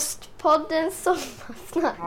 [0.00, 1.98] Ostpodden Sommarsnack.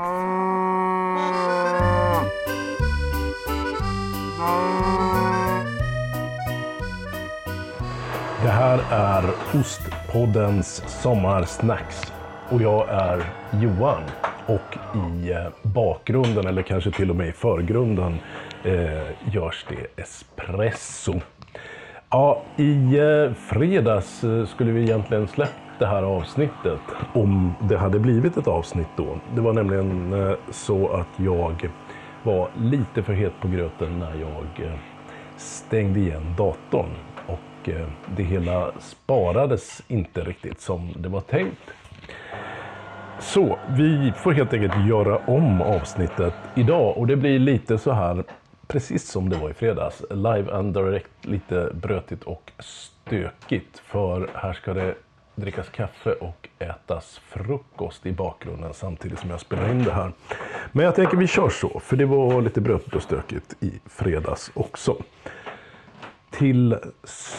[8.43, 9.23] Det här är
[9.59, 12.13] Ostpoddens sommarsnacks
[12.49, 13.23] och jag är
[13.61, 14.03] Johan
[14.45, 18.17] och i eh, bakgrunden eller kanske till och med i förgrunden
[18.63, 21.21] eh, görs det espresso.
[22.09, 26.81] Ja, i eh, fredags eh, skulle vi egentligen släppt det här avsnittet
[27.13, 29.19] om det hade blivit ett avsnitt då.
[29.35, 31.69] Det var nämligen eh, så att jag
[32.23, 34.73] var lite för het på gröten när jag eh,
[35.37, 36.89] stängde igen datorn
[37.27, 41.73] och eh, det hela sparades inte riktigt som det var tänkt.
[43.19, 48.23] Så vi får helt enkelt göra om avsnittet idag och det blir lite så här
[48.67, 50.03] precis som det var i fredags.
[50.09, 53.79] Live and direct, lite brötigt och stökigt.
[53.79, 54.95] För här ska det
[55.35, 60.11] drickas kaffe och ätas frukost i bakgrunden samtidigt som jag spelar in det här.
[60.71, 64.51] Men jag tänker vi kör så, för det var lite brött och stökigt i fredags
[64.53, 64.95] också.
[66.29, 66.77] Till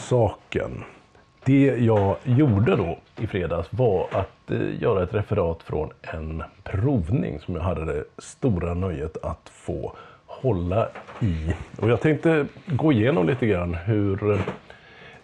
[0.08, 0.84] saken.
[1.44, 7.40] Det jag gjorde då i fredags var att eh, göra ett referat från en provning
[7.40, 10.88] som jag hade det stora nöjet att få hålla
[11.20, 11.54] i.
[11.80, 14.38] Och jag tänkte gå igenom lite grann hur,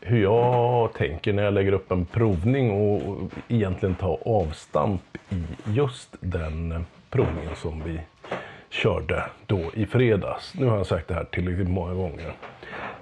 [0.00, 6.16] hur jag tänker när jag lägger upp en provning och egentligen ta avstamp i just
[6.20, 8.00] den provningen som vi
[8.70, 10.54] körde då i fredags.
[10.54, 12.32] Nu har jag sagt det här tillräckligt många gånger.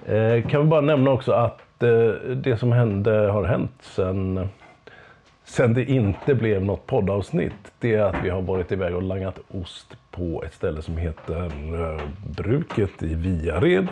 [0.05, 1.89] Eh, kan vi bara nämna också att eh,
[2.35, 4.49] det som hände har hänt sen,
[5.43, 7.71] sen det inte blev något poddavsnitt.
[7.79, 11.45] Det är att vi har varit iväg och langat ost på ett ställe som heter
[11.45, 13.87] eh, Bruket i Viared.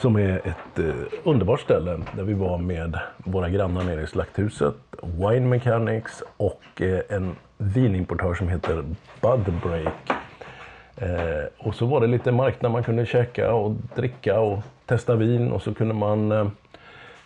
[0.00, 4.74] Som är ett eh, underbart ställe där vi var med våra grannar nere i Slakthuset,
[5.02, 8.84] Wine Mechanics och eh, en vinimportör som heter
[9.20, 10.10] Bud Break.
[10.96, 15.52] Eh, och så var det lite marknad man kunde käka och dricka och testa vin
[15.52, 16.46] och så kunde man eh,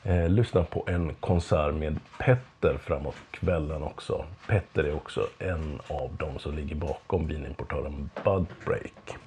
[0.03, 4.25] eh lyssna på en konsert med Petter framåt kvällen också.
[4.49, 9.19] Petter är också en av dem som ligger bakom vinimportören Bud Break.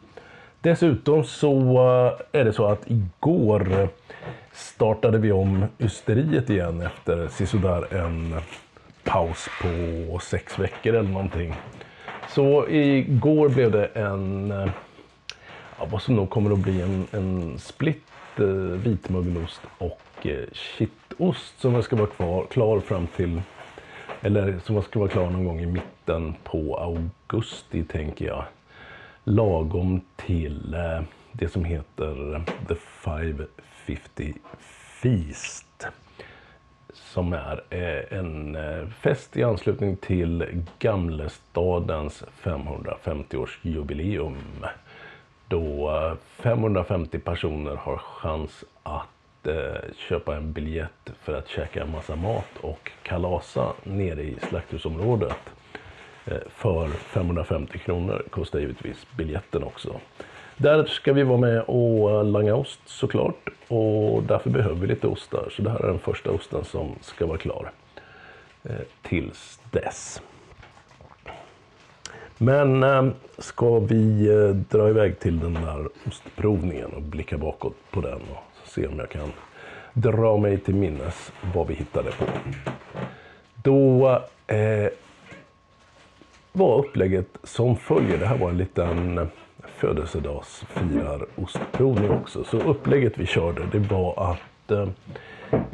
[0.62, 3.90] Dessutom så eh, är det så att igår
[4.54, 8.36] startade vi om ysteriet igen efter sisådär en
[9.04, 11.56] paus på sex veckor eller någonting.
[12.30, 14.70] Så igår blev det en, eh,
[15.80, 18.04] ja, vad som nog kommer att bli en, en split
[18.38, 23.42] eh, vitmögelost och eh, kittost som ska vara kvar, klar fram till,
[24.22, 28.44] eller som ska vara klar någon gång i mitten på augusti tänker jag.
[29.30, 31.02] Lagom till eh,
[31.32, 34.34] det som heter The 550
[35.02, 35.88] Feast
[36.94, 44.36] som är eh, en eh, fest i anslutning till Gamlestadens 550-årsjubileum.
[45.48, 45.92] Då
[46.36, 49.08] 550 personer har chans att
[50.10, 55.57] köpa en biljett för att käka en massa mat och kalasa nere i slakthusområdet.
[56.28, 60.00] Eh, för 550 kronor kostar givetvis biljetten också.
[60.58, 63.50] Där ska vi vara med och eh, langa ost såklart.
[63.68, 65.50] Och därför behöver vi lite ostar.
[65.52, 67.72] Så det här är den första osten som ska vara klar.
[68.64, 70.22] Eh, tills dess.
[72.38, 72.86] Men
[73.38, 74.30] ska vi
[74.70, 79.10] dra iväg till den där ostprovningen och blicka bakåt på den och se om jag
[79.10, 79.32] kan
[79.94, 82.26] dra mig till minnes vad vi hittade på.
[83.64, 84.22] Då
[86.58, 88.18] var upplägget som följer.
[88.18, 89.30] Det här var en liten
[89.78, 92.44] födelsedagsfirar ostprovning också.
[92.44, 94.90] Så upplägget vi körde det var att eh,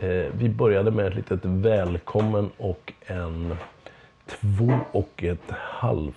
[0.09, 3.55] eh vi började med ett litet välkommen och en
[4.25, 6.15] två och ett halvt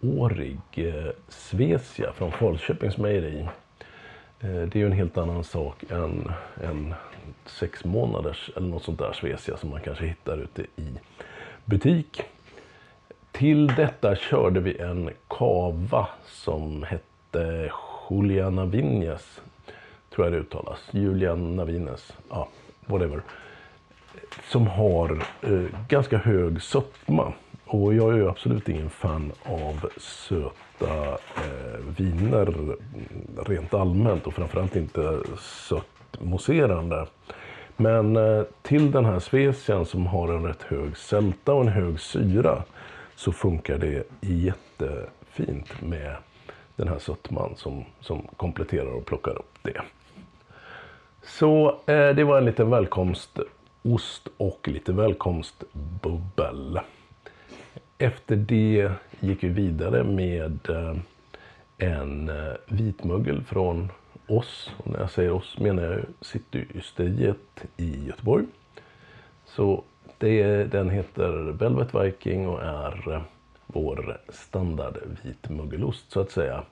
[0.00, 3.48] årig eh, Svesia från Falköpings mejeri.
[4.40, 6.94] Eh, det är ju en helt annan sak än en
[7.46, 10.88] sex månaders eller något sånt där Svesia som man kanske hittar ute i
[11.64, 12.22] butik.
[13.32, 17.72] Till detta körde vi en kava som hette
[18.10, 19.40] Julia Navines.
[20.14, 20.78] Tror jag det uttalas.
[20.90, 22.12] Julian Navines.
[22.30, 22.48] Ja,
[22.86, 23.22] whatever.
[24.50, 27.32] Som har eh, ganska hög sötma.
[27.64, 32.76] Och jag är ju absolut ingen fan av söta eh, viner
[33.46, 37.06] rent allmänt och framförallt inte sött mousserande.
[37.76, 42.00] Men eh, till den här Svecian som har en rätt hög sälta och en hög
[42.00, 42.62] syra
[43.18, 46.16] så funkar det jättefint med
[46.76, 49.80] den här sötman som, som kompletterar och plockar upp det.
[51.22, 56.80] Så eh, det var en liten välkomstost och lite välkomstbubbel.
[57.98, 60.96] efter det gick vi vidare med eh,
[61.78, 63.88] en eh, vitmögel från
[64.26, 64.70] oss.
[64.76, 68.44] Och när jag säger oss menar jag Cityysteriet i Göteborg.
[69.44, 69.84] Så
[70.18, 73.22] det, den heter Velvet Viking och är eh,
[73.66, 76.62] vår standard vitmuggelost så att säga.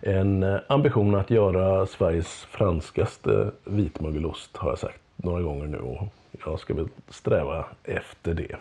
[0.00, 6.06] En eh, ambition att göra Sveriges franskaste vitmögelost har jag sagt några gånger nu och
[6.44, 8.56] jag ska väl sträva efter det.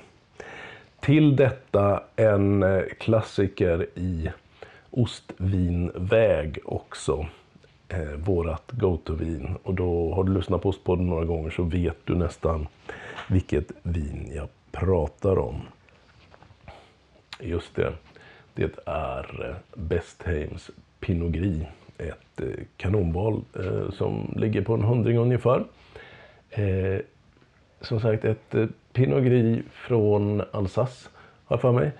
[0.99, 4.29] Till detta en eh, klassiker i
[4.89, 7.25] ostvinväg också.
[7.89, 9.57] Eh, vårat go-to-vin.
[9.63, 12.67] Och då har du lyssnat på Ostpodden några gånger så vet du nästan
[13.29, 15.61] vilket vin jag pratar om.
[17.39, 17.93] Just det.
[18.53, 21.63] Det är eh, Bestheims Pinot Gris.
[21.97, 25.63] Ett eh, kanonval eh, som ligger på en hundring ungefär.
[26.49, 26.99] Eh,
[27.81, 31.09] som sagt ett eh, Pinot Gris från Alsace
[31.45, 31.91] har jag för mig.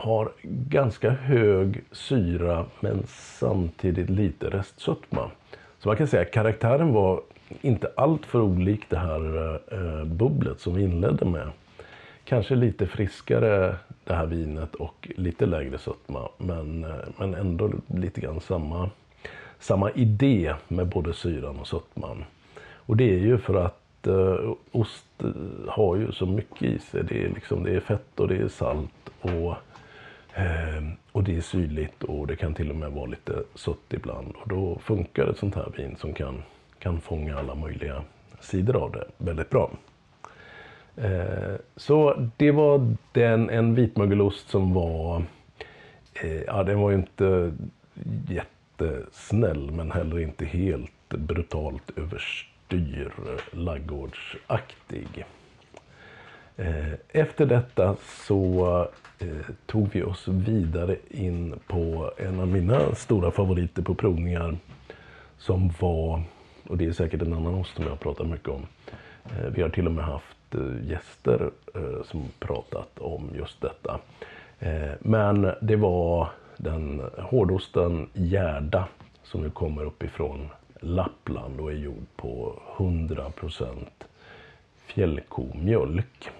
[0.00, 5.30] Har ganska hög syra men samtidigt lite restsötma.
[5.78, 7.20] Så man kan säga att karaktären var
[7.60, 11.50] inte allt för olik det här eh, bubblet som vi inledde med.
[12.24, 16.28] Kanske lite friskare det här vinet och lite lägre sötma.
[16.38, 18.90] Men, eh, men ändå lite grann samma,
[19.58, 22.24] samma idé med både syran och sötman.
[22.60, 25.22] Och det är ju för att eh, ost
[25.68, 27.04] har ju så mycket i sig.
[27.04, 29.56] Det är, liksom, det är fett och det är salt och, eh,
[30.38, 34.34] Ehm, och det är syrligt och det kan till och med vara lite sött ibland.
[34.36, 36.42] Och då funkar ett sånt här vin som kan,
[36.78, 38.04] kan fånga alla möjliga
[38.40, 39.70] sidor av det väldigt bra.
[40.96, 45.22] Ehm, så det var den, en vitmögelost som var,
[46.22, 47.52] eh, ja den var ju inte
[48.28, 55.24] jättesnäll men heller inte helt brutalt överstyr eh, laggårdsaktig.
[56.58, 57.96] Eh, efter detta
[58.26, 58.86] så
[59.18, 64.58] eh, tog vi oss vidare in på en av mina stora favoriter på provningar
[65.38, 66.22] som var,
[66.68, 68.66] och det är säkert en annan ost som jag pratar mycket om.
[69.24, 70.24] Eh, vi har till och med haft
[70.82, 71.50] gäster
[72.04, 74.00] som pratat om just detta.
[75.00, 78.88] Men det var den hårdosten Gärda
[79.22, 80.48] som nu kommer uppifrån
[80.80, 83.86] Lappland och är gjord på 100%
[84.86, 86.30] fjällkomjölk.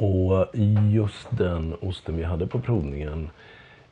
[0.00, 0.46] Och
[0.90, 3.30] just den osten vi hade på provningen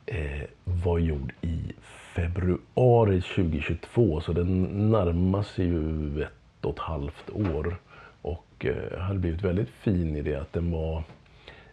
[0.05, 1.73] eh, var gjord i
[2.15, 7.77] februari 2022 så den närmar sig ju ett och ett halvt år
[8.21, 11.03] och eh, hade blivit väldigt fin i det att den var,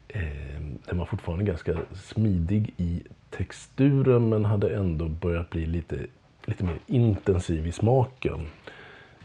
[0.09, 5.97] eh, den var fortfarande ganska smidig i texturen men hade ändå börjat bli lite,
[6.45, 8.47] lite mer intensiv i smaken.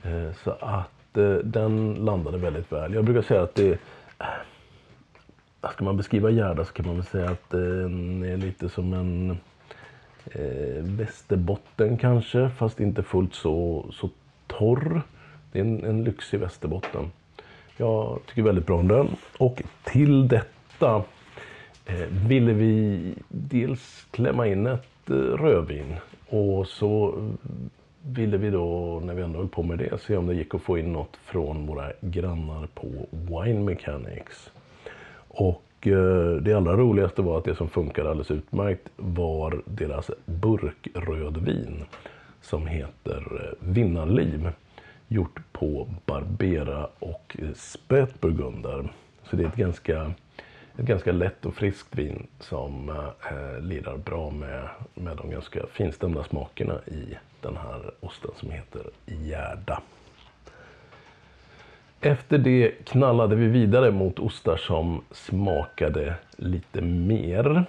[0.04, 2.94] Eh, så att eh, den landade väldigt väl.
[2.94, 3.80] Jag brukar säga att det
[5.62, 8.70] Alltså, Ska man beskriva Gerda så kan man väl säga att eh, den är lite
[8.70, 9.32] som en
[10.26, 14.10] eh, västerbotten kanske, fast inte fullt så, så
[14.48, 15.02] torr.
[15.52, 17.12] Det är en, en lyxig västerbotten.
[17.78, 19.08] Jag tycker väldigt bra om den.
[19.38, 21.04] Och till detta
[21.86, 25.96] eh, ville vi dels klämma in ett eh, rödvin.
[26.30, 27.16] Och så
[28.02, 30.62] ville vi då, när vi ändå höll på med det, se om det gick att
[30.62, 34.52] få in något från våra grannar på Wine Mechanics.
[35.34, 41.86] Och eh, det allra roligaste var att det som funkade alldeles utmärkt var deras burkrödvin
[42.42, 44.50] som heter eh, Vinnarliv
[45.08, 48.94] gjort på Barbera och eh, Spätburgunder.
[49.24, 50.14] Så det är ett ganska,
[50.78, 55.66] ett ganska lätt och friskt vin som eh, eh, lirar bra med, med de ganska
[55.74, 59.82] finstämda smakerna i den här osten som heter Gärda.
[62.04, 67.66] Efter det knallade vi vidare mot ostar som smakade lite mer.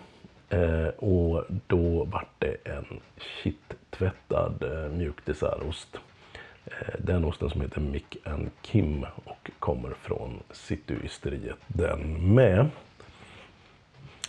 [0.49, 3.01] Eh, och då var det en
[3.43, 5.97] kitt-tvättad eh, mjukdessertost.
[6.65, 12.67] Eh, den osten som heter Mick and Kim och kommer från Cityysteriet den med.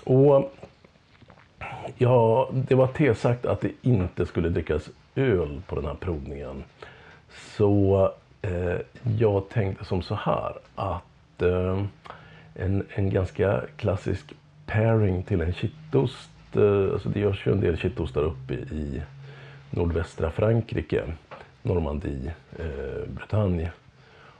[0.03, 0.53] Och
[1.97, 6.63] ja, det var tesagt att det inte skulle drickas öl på den här provningen.
[7.57, 8.11] Så
[8.43, 8.77] Eh,
[9.17, 11.83] jag tänkte som så här att eh,
[12.55, 14.33] en, en ganska klassisk
[14.65, 19.01] pairing till en kittost, eh, alltså det görs ju en del kittostar uppe i
[19.69, 21.03] nordvästra Frankrike.
[21.65, 22.33] Normandie,
[23.07, 23.71] Bretagne.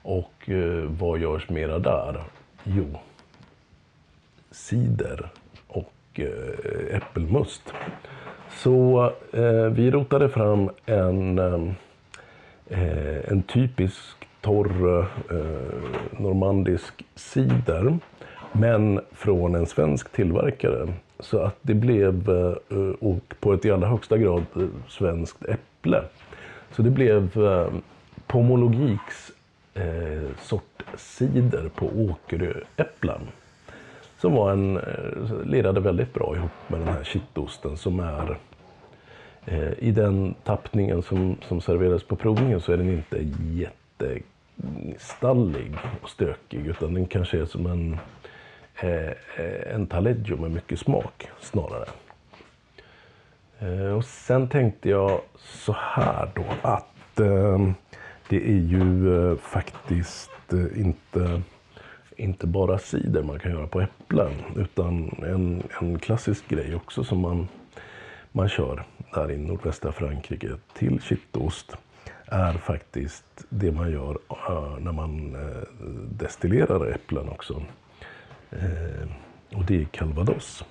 [0.02, 0.50] Och
[0.88, 2.24] vad görs mera där?
[2.64, 3.00] Jo,
[4.52, 5.30] cider
[5.68, 6.20] och
[6.92, 7.74] äppelmust.
[8.50, 9.12] Så
[9.72, 11.76] vi rotade fram en,
[12.74, 15.00] eh, en typisk torr
[15.30, 17.98] eh, normandisk cider.
[18.52, 20.94] Men från en svensk tillverkare.
[21.20, 26.04] Så att det blev, eh, och på ett i allra högsta grad, eh, svenskt äpple.
[26.72, 27.68] Så det blev eh,
[28.28, 29.32] Pomologiks
[29.74, 33.22] eh, sort cider på Åkeröäpplen.
[34.18, 38.38] Som var en, eh, lirade väldigt bra ihop med den här kittosten som är
[39.46, 43.18] Eh, i den tappningen som, som serverades på provningen så är den inte
[44.10, 47.98] jättestallig och stökig utan den kanske är som en,
[48.82, 49.12] eh,
[49.74, 51.86] en taleggio med mycket smak snarare.
[53.60, 56.88] Eh, och sen tänkte jag så här då att
[58.30, 61.42] det är ju faktiskt inte,
[62.18, 67.20] inte bara cider man kan göra på äpplen utan en, en klassisk grej också som
[67.20, 67.48] man,
[68.36, 71.76] man kör där i nordvästra Frankrike till kittost
[72.26, 75.64] är faktiskt det man gör eh, när man eh,
[76.12, 77.64] destillerar äpplen också.
[78.52, 79.08] Eh,
[79.58, 80.64] och det är calvados.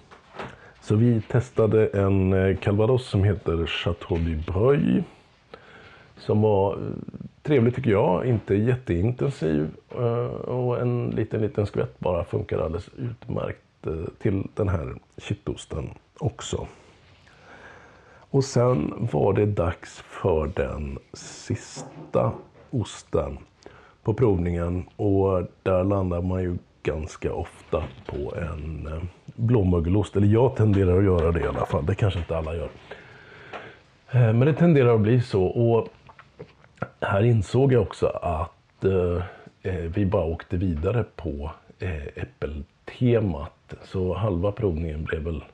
[0.80, 5.02] Så vi testade en calvados som heter Chateau du Breuil.
[6.16, 6.78] Som var
[7.42, 9.70] trevlig tycker jag, inte jätteintensiv
[10.44, 13.58] och en liten liten skvätt bara funkar alldeles utmärkt
[14.18, 16.66] till den här kittosten också.
[18.32, 22.32] Och sen var det dags för den sista
[22.70, 23.38] osten
[24.02, 30.16] på provningen och där landar man ju ganska ofta på en eh, blåmögelost.
[30.16, 31.86] Eller jag tenderar att göra det i alla fall.
[31.86, 32.68] Det kanske inte alla gör.
[34.10, 35.44] Eh, men det tenderar att bli så.
[35.44, 35.88] Och
[37.00, 39.24] här insåg jag också att eh,
[39.94, 41.50] vi bara åkte vidare på
[42.14, 43.74] äppeltemat.
[43.84, 45.44] Så halva provningen blev väl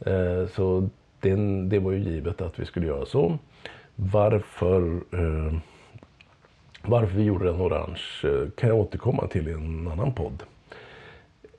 [0.00, 0.88] Eh, så
[1.30, 3.38] den, det var ju givet att vi skulle göra så.
[3.94, 5.58] Varför, eh,
[6.82, 10.42] varför vi gjorde den orange eh, kan jag återkomma till i en annan podd.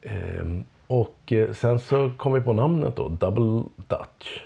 [0.01, 4.41] Ehm, eh, och sen så kom vi på namnet då, Double Dutch.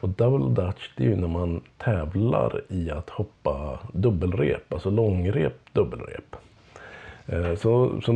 [0.00, 5.56] Och Double Dutch det är ju när man tävlar i att hoppa dubbelrep, alltså långrep,
[5.72, 6.36] dubbelrep.
[7.26, 8.12] Eh, så, så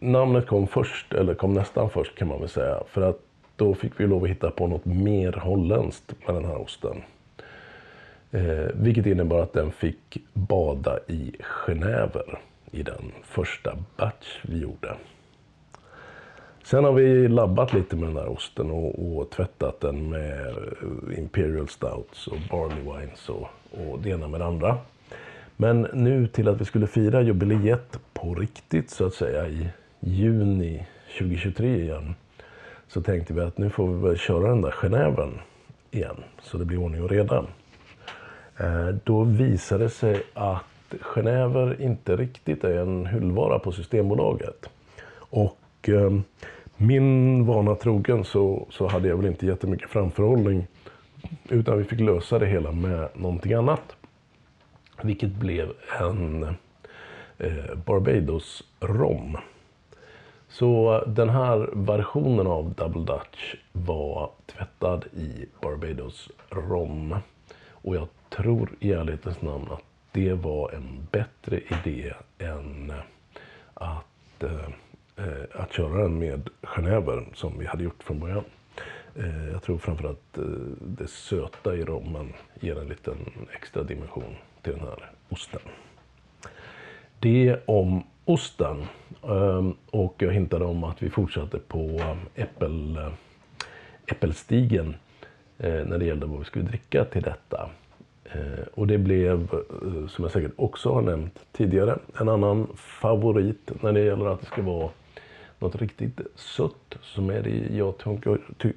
[0.00, 2.82] namnet kom först, eller kom nästan först kan man väl säga.
[2.90, 3.20] För att
[3.58, 7.02] då fick vi lov att hitta på något mer holländskt med den här osten.
[8.30, 12.38] Eh, vilket innebar att den fick bada i genever
[12.70, 14.94] i den första batch vi gjorde.
[16.64, 21.18] Sen har vi labbat lite med den här osten och, och tvättat den med eh,
[21.18, 24.78] Imperial Stouts och Barley Wines och, och det ena med det andra.
[25.56, 29.68] Men nu till att vi skulle fira jubileet på riktigt så att säga i
[30.00, 30.86] juni
[31.18, 32.14] 2023 igen.
[32.88, 35.30] Så tänkte vi att nu får vi väl köra den där Genèven
[35.90, 36.16] igen.
[36.42, 37.44] Så det blir ordning och reda.
[38.56, 40.64] Eh, då visade det sig att
[41.00, 44.68] Genever inte riktigt är en hyllvara på Systembolaget.
[45.30, 46.18] Och eh,
[46.76, 50.66] min vana trogen så, så hade jag väl inte jättemycket framförhållning.
[51.48, 53.96] Utan vi fick lösa det hela med någonting annat.
[55.02, 56.44] Vilket blev en
[57.38, 59.36] eh, Barbados rom.
[60.48, 67.16] Så den här versionen av Double Dutch var tvättad i Barbados rom.
[67.70, 72.92] Och jag tror i ärlighetens namn att det var en bättre idé än
[73.74, 74.68] att eh,
[75.54, 78.44] att köra den med genever som vi hade gjort från början.
[79.16, 80.44] Eh, jag tror framförallt eh,
[80.80, 83.16] det söta i rommen ger en liten
[83.54, 85.60] extra dimension till den här osten.
[87.20, 88.86] Det om osten.
[89.22, 93.12] Ehm, och jag hintade om att vi fortsatte på eh, äppel, eh,
[94.06, 94.94] äppelstigen
[95.58, 97.70] eh, när det gällde vad vi skulle dricka till detta.
[98.74, 99.48] Och det blev,
[100.08, 104.46] som jag säkert också har nämnt tidigare, en annan favorit när det gäller att det
[104.46, 104.90] ska vara
[105.58, 108.72] något riktigt sött som är det jag, tycker, ty,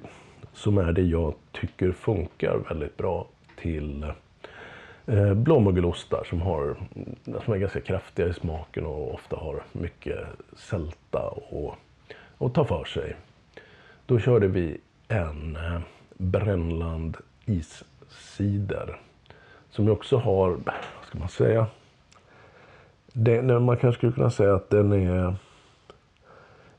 [0.52, 4.12] som är det jag tycker funkar väldigt bra till
[5.06, 6.76] Eh, blåmögelostar som, har,
[7.44, 10.18] som är ganska kraftiga i smaken och ofta har mycket
[10.56, 11.74] sälta och,
[12.38, 13.16] och ta för sig.
[14.06, 15.80] Då körde vi en eh,
[16.16, 18.98] Brännland iscider
[19.70, 20.74] som ju också har, vad
[21.06, 21.66] ska man säga,
[23.12, 25.34] den, eh, man kanske skulle kunna säga att den är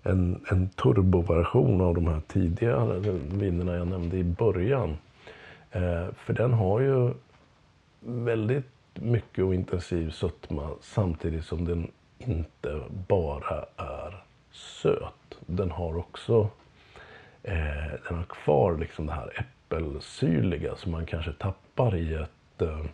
[0.03, 2.99] en, en turboversion av de här tidigare
[3.33, 4.97] vinerna jag nämnde i början.
[5.71, 7.13] Eh, för den har ju
[8.05, 15.37] väldigt mycket och intensiv sötma samtidigt som den inte bara är söt.
[15.45, 16.49] Den har också
[17.43, 22.85] eh, den har kvar liksom det här äppelsyrliga som man kanske tappar i ett eh,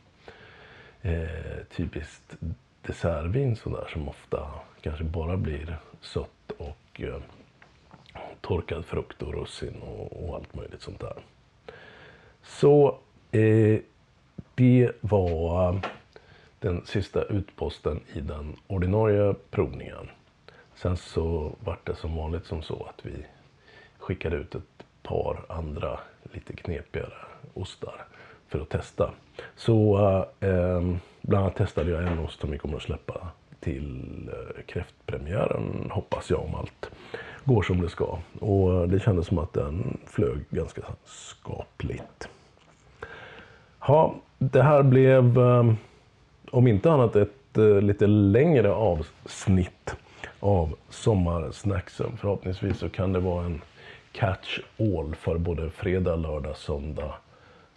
[1.02, 2.38] eh typiskt
[2.82, 4.52] dessertvin sådär som ofta
[4.82, 7.22] kanske bara blir sött och eh,
[8.42, 11.18] torkad frukt och russin och, och, allt möjligt sånt där.
[12.44, 13.00] Så
[13.32, 13.80] eh,
[14.60, 15.82] det var eh,
[16.60, 20.10] den sista utposten i den ordinarie provningen.
[20.76, 23.26] Sen så vart det som vanligt som så att vi
[23.98, 27.14] skickade ut ett par andra lite knepigare
[27.54, 28.06] ostar
[28.48, 29.12] för att testa.
[29.56, 29.98] Så
[30.40, 30.82] eh, eh
[31.22, 33.28] bland annat testade jag en ost som vi kommer att släppa
[33.60, 36.92] till eh, kräftpremiären hoppas jag om allt
[37.46, 38.18] går som det ska.
[38.40, 42.30] Och eh, det kändes som att den flög ganska skapligt.
[43.88, 45.78] Ja, det här blev ehm,
[46.52, 49.96] om inte annat ett eh, lite längre avsnitt
[50.40, 52.18] av sommarsnacksen.
[52.18, 53.62] Förhoppningsvis så kan det vara en
[54.12, 57.14] catch all för både fredag, lördag, söndag,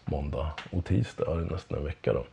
[0.05, 2.13] måndag och tisdag nästan en vecka.
[2.13, 2.25] Då.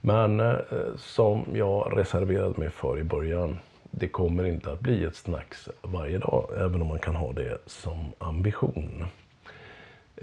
[0.00, 0.56] Men eh,
[0.96, 3.58] som jag reserverade mig för i början,
[3.90, 7.58] det kommer inte att bli ett snacks varje dag, även om man kan ha det
[7.66, 9.04] som ambition.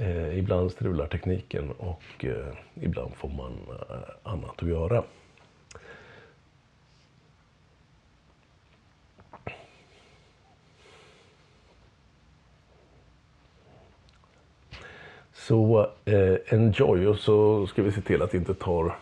[0.01, 3.53] Eh, ibland strular tekniken och eh, ibland får man
[3.89, 5.03] eh, annat att göra.
[15.33, 18.95] Så eh, enjoy och så ska vi se till att det inte tar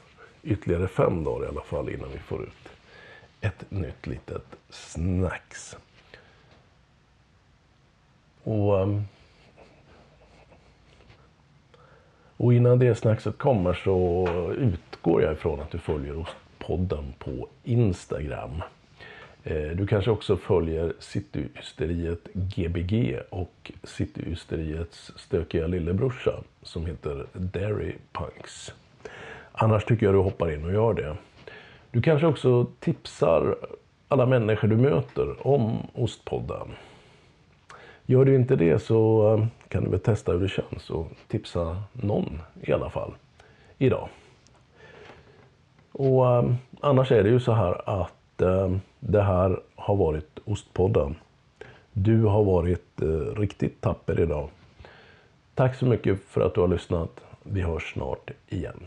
[0.44, 2.70] ytterligare fem dagar i alla fall innan vi får ut
[3.42, 5.78] ett nytt litet snacks.
[8.44, 9.04] Och, ehm,
[12.40, 18.62] och innan det snackset kommer så utgår jag ifrån att du följer Ostpodden på Instagram.
[19.44, 28.74] Eh, du kanske också följer Cityhysteriet Gbg och Cityhysteriets stökiga lillebrorsa som heter Dairy Punks.
[29.52, 31.16] Annars tycker jag du hoppar in och gör det.
[31.92, 33.56] Du kanske också tipsar
[34.08, 36.68] alla människor du möter om Ostpodden.
[38.10, 41.84] Gör du inte det så eh, kan du väl testa hur det känns och tipsa
[41.92, 43.14] någon i alla fall
[43.78, 44.10] idag.
[45.92, 51.16] Och eh, annars är det ju så här att eh, det här har varit Ostpodden.
[51.94, 53.02] Du har varit
[53.36, 54.50] riktigt tapper idag.
[55.56, 57.22] Tack så mycket för att du har lyssnat.
[57.44, 58.80] Vi hörs snart igen.